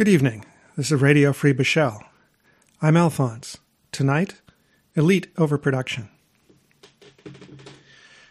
[0.00, 0.46] Good evening.
[0.78, 2.00] This is Radio Free Beszel.
[2.80, 3.58] I'm Alphonse.
[3.92, 4.40] Tonight,
[4.94, 6.08] elite overproduction.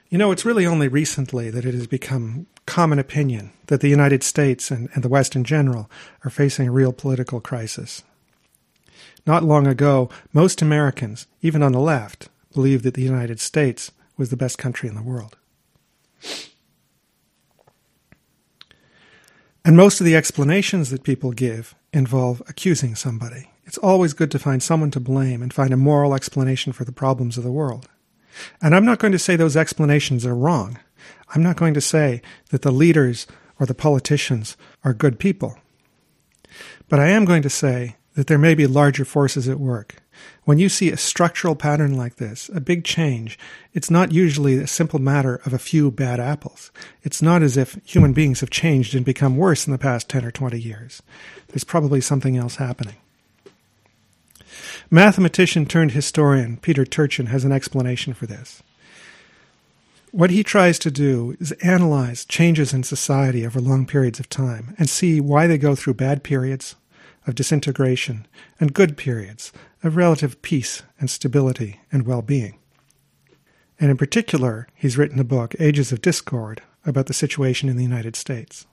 [0.10, 4.24] You know, it's really only recently that it has become common opinion that the United
[4.24, 5.92] States and, and the West in general
[6.26, 8.02] are facing a real political crisis.
[9.28, 14.32] Not long ago, most Americans, even on the left, believed that the United States was
[14.32, 15.38] the best country in the world.
[19.66, 23.50] And most of the explanations that people give involve accusing somebody.
[23.66, 26.92] It's always good to find someone to blame and find a moral explanation for the
[26.92, 27.88] problems of the world.
[28.62, 30.80] And I'm not going to say those explanations are wrong.
[31.36, 33.28] I'm not going to say that the leaders
[33.60, 35.58] or the politicians are good people.
[36.88, 39.98] But I am going to say that there may be larger forces at work.
[40.46, 43.38] When you see a structural pattern like this, a big change,
[43.74, 46.72] it's not usually a simple matter of a few bad apples.
[47.04, 50.26] It's not as if human beings have changed and become worse in the past 10
[50.26, 51.04] or 20 years.
[51.50, 52.96] There's probably something else happening.
[54.90, 58.64] Mathematician turned historian Peter Turchin has an explanation for this.
[60.12, 64.74] What he tries to do is analyze changes in society over long periods of time
[64.80, 66.76] and see why they go through bad periods
[67.30, 68.28] of disintegration
[68.60, 72.60] and good periods of relative peace and stability and well being.
[73.80, 77.84] And in particular, he's written a book, Ages of Discord, about the situation in the
[77.84, 78.66] United States.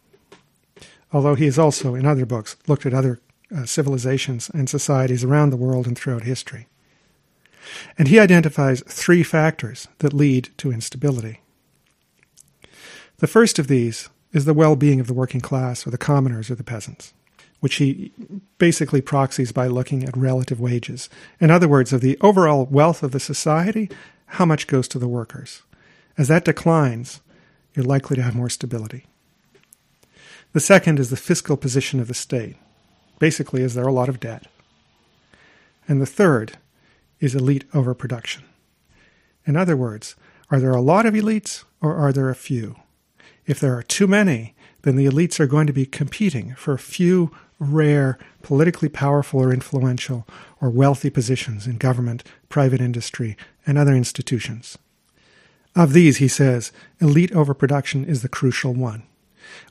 [1.13, 3.21] Although he has also, in other books, looked at other
[3.55, 6.67] uh, civilizations and societies around the world and throughout history.
[7.97, 11.41] And he identifies three factors that lead to instability.
[13.19, 16.51] The first of these is the well being of the working class or the commoners
[16.51, 17.15] or the peasants,
[17.67, 18.13] which he
[18.59, 21.11] basically proxies by looking at relative wages.
[21.41, 23.91] In other words, of the overall wealth of the society,
[24.27, 25.63] how much goes to the workers?
[26.17, 27.21] As that declines,
[27.75, 29.05] you're likely to have more stability.
[30.53, 32.55] The second is the fiscal position of the state.
[33.19, 34.47] Basically, is there a lot of debt?
[35.89, 36.59] And the third
[37.19, 38.45] is elite overproduction.
[39.45, 40.15] In other words,
[40.53, 42.77] are there a lot of elites or are there a few?
[43.45, 44.55] If there are too many,
[44.87, 49.53] then the elites are going to be competing for a few rare, politically powerful or
[49.53, 50.25] influential
[50.61, 53.37] or wealthy positions in government, private industry,
[53.67, 54.79] and other institutions.
[55.75, 56.71] Of these, he says,
[57.01, 59.03] elite overproduction is the crucial one.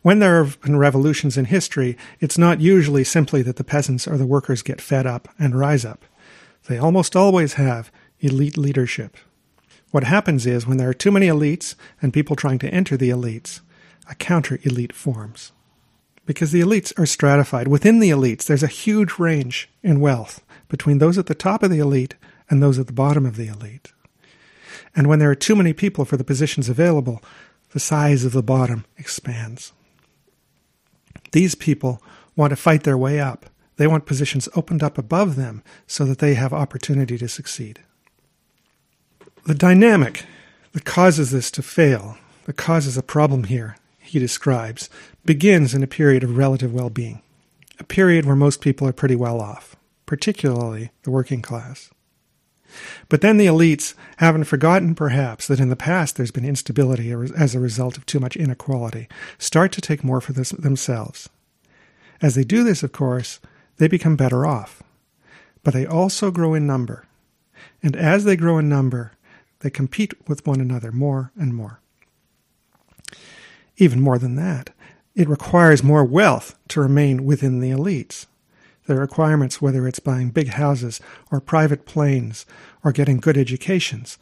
[0.01, 4.17] When there have been revolutions in history, it's not usually simply that the peasants or
[4.17, 6.03] the workers get fed up and rise up.
[6.67, 7.89] They almost always have
[8.19, 9.15] elite leadership.
[9.91, 13.11] What happens is when there are too many elites and people trying to enter the
[13.11, 13.61] elites,
[14.13, 15.51] counter elite forms.
[16.27, 17.67] Because the elites are stratified.
[17.67, 21.71] Within the elites, there's a huge range in wealth between those at the top of
[21.71, 22.13] the elite
[22.47, 23.91] and those at the bottom of the elite.
[24.95, 27.23] And when there are too many people for the positions available,
[27.71, 29.73] the size of the bottom expands.
[31.31, 32.01] These people
[32.35, 36.19] want to fight their way up they want positions opened up above them so that
[36.19, 37.81] they have opportunity to succeed.
[39.45, 40.25] The dynamic
[40.71, 43.75] that causes this to fail, that causes a problem here,
[44.15, 44.89] he describes,
[45.25, 47.21] begins in a period of relative well being,
[47.79, 51.89] a period where most people are pretty well off, particularly the working class.
[53.09, 57.55] But then the elites, having forgotten perhaps that in the past there's been instability as
[57.55, 61.27] a result of too much inequality, start to take more for this, themselves.
[62.21, 63.41] As they do this, of course,
[63.75, 64.81] they become better off.
[65.61, 67.05] But they also grow in number.
[67.83, 69.11] And as they grow in number,
[69.59, 71.81] they compete with one another more and more.
[73.77, 74.71] Even more than that,
[75.15, 78.25] it requires more wealth to remain within the elites.
[78.85, 82.45] The requirements, whether it's buying big houses or private planes
[82.83, 84.17] or getting good educations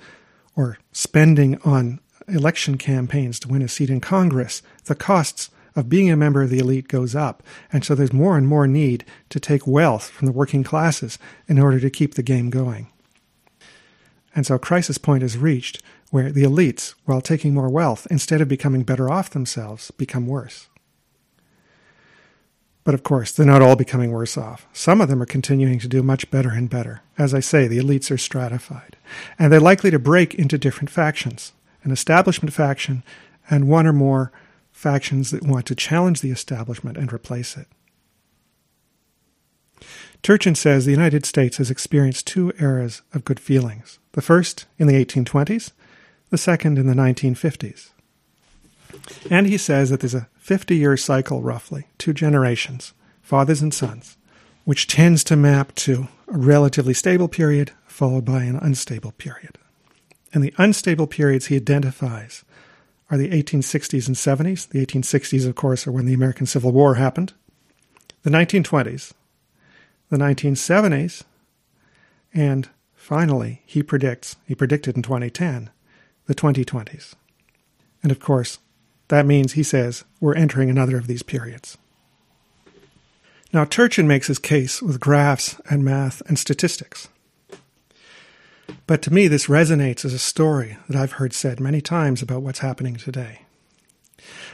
[0.55, 6.09] or spending on election campaigns to win a seat in Congress, the costs of being
[6.09, 7.43] a member of the elite goes up.
[7.71, 11.59] And so there's more and more need to take wealth from the working classes in
[11.59, 12.92] order to keep the game going.
[14.35, 18.47] And so crisis point is reached where the elites, while taking more wealth, instead of
[18.47, 20.67] becoming better off themselves, become worse.
[22.83, 24.67] But of course, they're not all becoming worse off.
[24.73, 27.01] Some of them are continuing to do much better and better.
[27.17, 28.97] As I say, the elites are stratified.
[29.39, 31.53] And they're likely to break into different factions
[31.83, 33.03] an establishment faction
[33.49, 34.31] and one or more
[34.71, 37.67] factions that want to challenge the establishment and replace it.
[40.23, 44.87] Turchin says the United States has experienced two eras of good feelings the first in
[44.87, 45.71] the 1820s,
[46.29, 47.89] the second in the 1950s.
[49.29, 54.15] And he says that there's a 50 year cycle, roughly, two generations, fathers and sons,
[54.65, 59.57] which tends to map to a relatively stable period followed by an unstable period.
[60.33, 62.45] And the unstable periods he identifies
[63.09, 64.69] are the 1860s and 70s.
[64.69, 67.33] The 1860s, of course, are when the American Civil War happened.
[68.21, 69.13] the 1920s,
[70.13, 71.23] the 1970s,
[72.35, 75.71] and finally, he predicts, he predicted in 2010,
[76.27, 77.15] the 2020s.
[78.03, 78.59] And of course,
[79.07, 81.79] that means, he says, we're entering another of these periods.
[83.51, 87.09] Now, Turchin makes his case with graphs and math and statistics.
[88.85, 92.43] But to me, this resonates as a story that I've heard said many times about
[92.43, 93.41] what's happening today.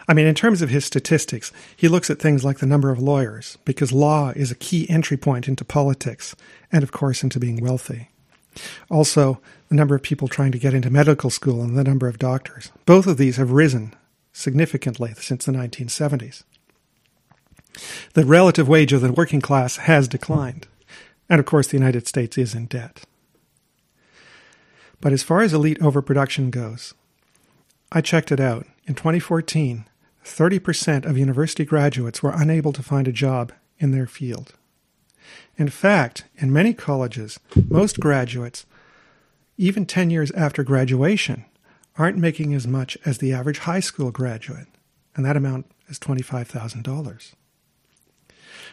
[0.08, 3.00] I mean, in terms of his statistics, he looks at things like the number of
[3.00, 6.36] lawyers, because law is a key entry point into politics
[6.72, 8.10] and, of course, into being wealthy.
[8.90, 9.40] Also,
[9.70, 12.72] the number of people trying to get into medical school and the number of doctors.
[12.86, 13.96] Both of these have risen
[14.34, 16.44] significantly since the 1970s.
[18.14, 20.68] The relative wage of the working class has declined.
[21.30, 23.04] And of course, the United States is in debt.
[25.02, 26.94] But as far as elite overproduction goes,
[27.92, 28.68] I checked it out.
[28.86, 29.86] In 2014,
[30.24, 34.54] 30% of university graduates were unable to find a job in their field.
[35.58, 38.66] In fact, in many colleges, most graduates,
[39.58, 41.46] even 10 years after graduation,
[41.98, 44.68] aren't making as much as the average high school graduate,
[45.16, 47.34] and that amount is $25,000.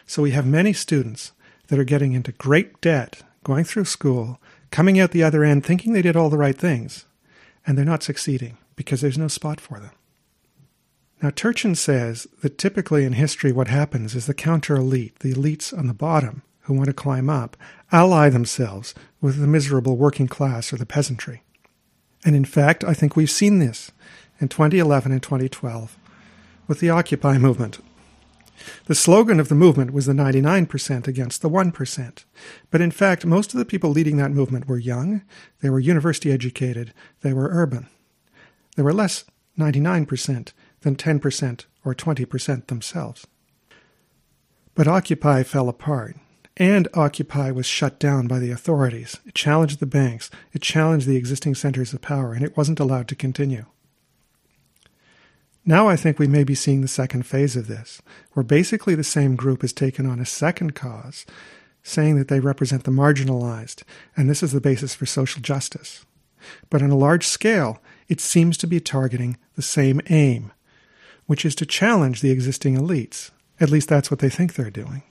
[0.05, 1.31] So we have many students
[1.67, 5.93] that are getting into great debt, going through school, coming out the other end thinking
[5.93, 7.05] they did all the right things,
[7.65, 9.91] and they're not succeeding because there's no spot for them.
[11.21, 15.77] Now, Turchin says that typically in history, what happens is the counter elite, the elites
[15.77, 17.57] on the bottom who want to climb up,
[17.91, 21.43] ally themselves with the miserable working class or the peasantry.
[22.23, 23.91] And in fact, I think we've seen this
[24.39, 25.97] in 2011 and 2012
[26.67, 27.79] with the Occupy movement.
[28.85, 32.23] The slogan of the movement was the 99% against the 1%.
[32.69, 35.21] But in fact, most of the people leading that movement were young,
[35.61, 37.87] they were university educated, they were urban.
[38.77, 39.25] There were less
[39.57, 40.51] 99%
[40.81, 43.25] than 10% or 20% themselves.
[44.75, 46.15] But Occupy fell apart,
[46.55, 49.17] and Occupy was shut down by the authorities.
[49.25, 53.07] It challenged the banks, it challenged the existing centers of power, and it wasn't allowed
[53.07, 53.65] to continue.
[55.65, 57.99] Now I think we may be seeing the second phase of this,
[58.33, 61.25] where basically the same group has taken on a second cause,
[61.81, 63.81] saying that they represent the marginalized,
[64.15, 66.05] and this is the basis for social justice.
[66.69, 70.51] But on a large scale, it seems to be targeting the same aim,
[71.25, 73.31] which is to challenge the existing elites.
[73.59, 75.03] At least that's what they think they're doing.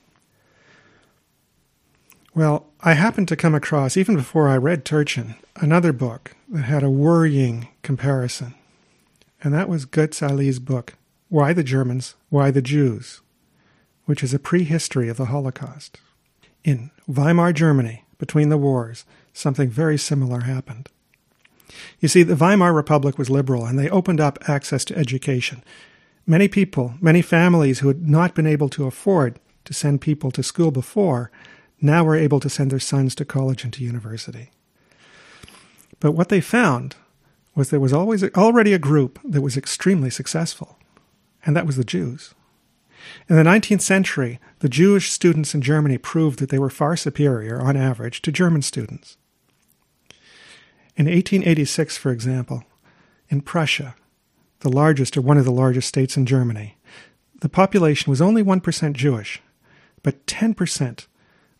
[2.34, 6.82] Well, I happened to come across, even before I read Turchin, another book that had
[6.82, 8.54] a worrying comparison
[9.42, 10.94] and that was Götz Aly's book,
[11.28, 13.20] Why the Germans, Why the Jews,
[14.04, 16.00] which is a prehistory of the Holocaust.
[16.64, 20.88] In Weimar Germany, between the wars, something very similar happened.
[22.00, 25.62] You see, the Weimar Republic was liberal and they opened up access to education.
[26.26, 30.42] Many people, many families who had not been able to afford to send people to
[30.42, 31.30] school before,
[31.80, 34.50] now were able to send their sons to college and to university.
[36.00, 36.96] But what they found
[37.54, 40.78] was there was always already a group that was extremely successful,
[41.44, 42.34] and that was the Jews.
[43.28, 47.60] In the 19th century, the Jewish students in Germany proved that they were far superior,
[47.60, 49.16] on average, to German students.
[50.96, 52.64] In 1886, for example,
[53.28, 53.94] in Prussia,
[54.60, 56.76] the largest or one of the largest states in Germany,
[57.43, 59.43] the population was only 1% Jewish,
[60.02, 61.06] but 10%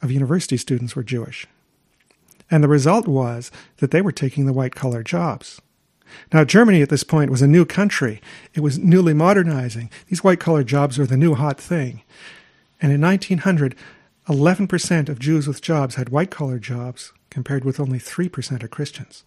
[0.01, 1.47] of university students were Jewish.
[2.51, 5.61] And the result was that they were taking the white collar jobs.
[6.33, 8.23] Now, Germany at this point was a new country.
[8.55, 9.91] It was newly modernizing.
[10.07, 12.03] These white collar jobs were the new hot thing.
[12.81, 13.75] And in 1900,
[14.29, 19.25] 11% of Jews with jobs had white collar jobs, compared with only 3% of Christians.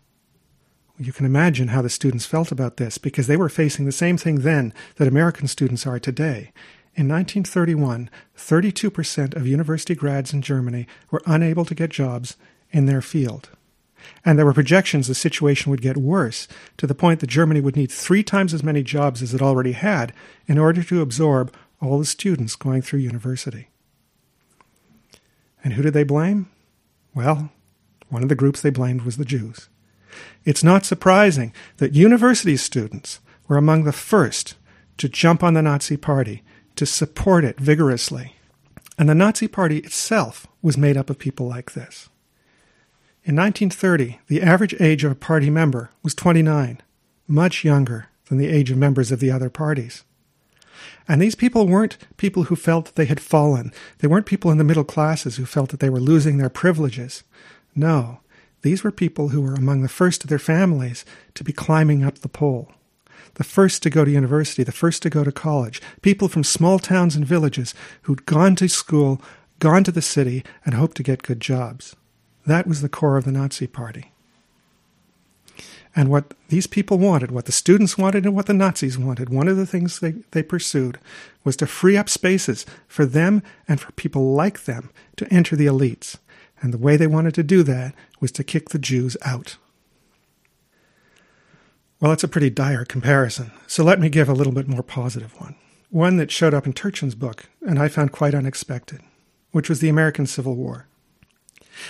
[1.01, 4.17] You can imagine how the students felt about this because they were facing the same
[4.17, 6.51] thing then that American students are today.
[6.93, 12.35] In 1931, 32% of university grads in Germany were unable to get jobs
[12.71, 13.49] in their field.
[14.25, 17.77] And there were projections the situation would get worse, to the point that Germany would
[17.77, 20.11] need three times as many jobs as it already had
[20.47, 23.69] in order to absorb all the students going through university.
[25.63, 26.49] And who did they blame?
[27.15, 27.51] Well,
[28.09, 29.69] one of the groups they blamed was the Jews.
[30.45, 34.55] It's not surprising that university students were among the first
[34.97, 36.43] to jump on the Nazi Party,
[36.75, 38.35] to support it vigorously.
[38.97, 42.09] And the Nazi Party itself was made up of people like this.
[43.23, 46.81] In 1930, the average age of a party member was 29,
[47.27, 50.03] much younger than the age of members of the other parties.
[51.07, 53.73] And these people weren't people who felt that they had fallen.
[53.97, 57.23] They weren't people in the middle classes who felt that they were losing their privileges.
[57.75, 58.19] No,
[58.61, 62.19] these were people who were among the first of their families to be climbing up
[62.19, 62.71] the pole.
[63.35, 66.77] the first to go to university, the first to go to college, people from small
[66.77, 69.21] towns and villages who'd gone to school,
[69.59, 71.95] gone to the city, and hoped to get good jobs.
[72.45, 74.11] That was the core of the Nazi Party.
[75.95, 79.47] And what these people wanted, what the students wanted, and what the Nazis wanted, one
[79.47, 80.99] of the things they, they pursued
[81.43, 85.65] was to free up spaces for them and for people like them to enter the
[85.65, 86.17] elites.
[86.61, 89.57] And the way they wanted to do that was to kick the Jews out.
[91.99, 95.39] Well, that's a pretty dire comparison, so let me give a little bit more positive
[95.39, 95.55] one.
[95.89, 99.01] One that showed up in Turchin's book, and I found quite unexpected,
[99.51, 100.87] which was the American Civil War.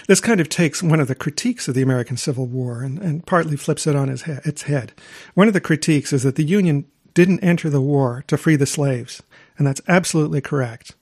[0.07, 3.25] This kind of takes one of the critiques of the American Civil War and, and
[3.25, 4.93] partly flips it on he- its head.
[5.33, 8.65] One of the critiques is that the Union didn't enter the war to free the
[8.65, 9.21] slaves,
[9.57, 10.95] and that's absolutely correct.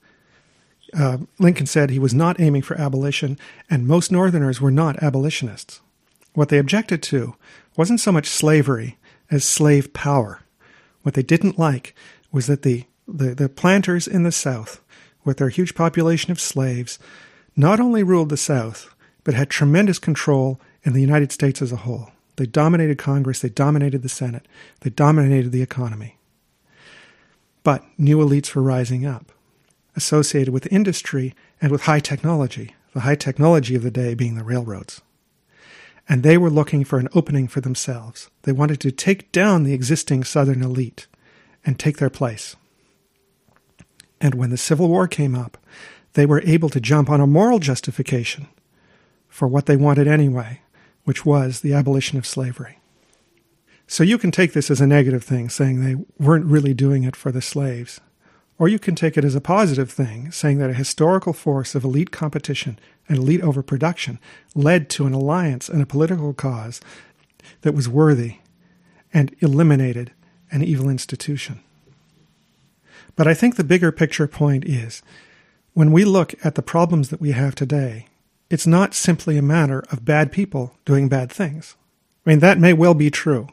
[0.96, 5.80] Uh, Lincoln said he was not aiming for abolition, and most Northerners were not abolitionists.
[6.34, 7.34] What they objected to
[7.76, 8.96] wasn't so much slavery
[9.30, 10.42] as slave power.
[11.02, 11.94] What they didn't like
[12.32, 14.80] was that the, the, the planters in the South,
[15.24, 16.98] with their huge population of slaves,
[17.56, 21.76] not only ruled the South, but had tremendous control in the United States as a
[21.76, 22.10] whole.
[22.36, 24.46] They dominated Congress, they dominated the Senate,
[24.80, 26.18] they dominated the economy.
[27.64, 29.32] But new elites were rising up,
[29.98, 34.44] associated with industry and with high technology, the high technology of the day being the
[34.44, 35.02] railroads.
[36.08, 38.30] And they were looking for an opening for themselves.
[38.42, 41.06] They wanted to take down the existing Southern elite
[41.66, 42.56] and take their place.
[44.20, 45.58] And when the Civil War came up,
[46.14, 48.46] they were able to jump on a moral justification
[49.28, 50.60] for what they wanted anyway,
[51.04, 52.78] which was the abolition of slavery.
[53.86, 57.16] So you can take this as a negative thing, saying they weren't really doing it
[57.16, 58.00] for the slaves.
[58.58, 61.84] Or you can take it as a positive thing, saying that a historical force of
[61.84, 64.18] elite competition and elite overproduction
[64.54, 66.80] led to an alliance and a political cause
[67.62, 68.36] that was worthy
[69.14, 70.12] and eliminated
[70.50, 71.60] an evil institution.
[73.16, 75.02] But I think the bigger picture point is
[75.74, 78.06] when we look at the problems that we have today,
[78.50, 81.76] it's not simply a matter of bad people doing bad things.
[82.24, 83.48] I mean, that may well be true.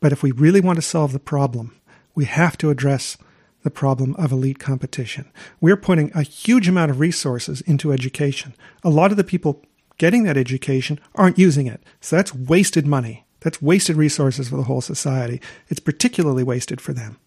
[0.00, 1.74] But if we really want to solve the problem,
[2.14, 3.18] we have to address
[3.62, 5.30] the problem of elite competition.
[5.60, 8.54] We're putting a huge amount of resources into education.
[8.84, 9.62] A lot of the people
[9.98, 11.82] getting that education aren't using it.
[12.00, 13.26] So that's wasted money.
[13.40, 15.40] That's wasted resources for the whole society.
[15.68, 17.18] It's particularly wasted for them.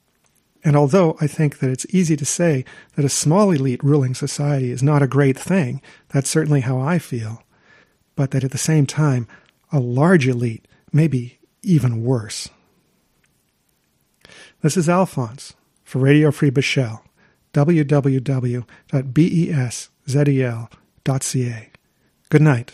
[0.63, 4.71] And although I think that it's easy to say that a small elite ruling society
[4.71, 7.43] is not a great thing, that's certainly how I feel,
[8.15, 9.27] but that at the same time,
[9.71, 12.49] a large elite may be even worse.
[14.61, 15.53] This is Alphonse
[15.91, 17.01] for Radio Free Beszel,
[17.53, 18.63] www.beszel.ca.
[22.29, 22.69] Good night.